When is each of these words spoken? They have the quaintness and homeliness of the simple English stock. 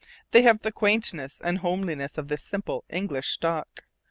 They 0.31 0.41
have 0.41 0.61
the 0.61 0.71
quaintness 0.71 1.39
and 1.41 1.59
homeliness 1.59 2.17
of 2.17 2.27
the 2.27 2.35
simple 2.37 2.83
English 2.89 3.27
stock. 3.27 3.83